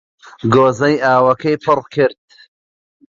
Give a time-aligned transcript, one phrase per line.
[0.53, 2.19] گۆزەی ئاوەکەی پڕ کرد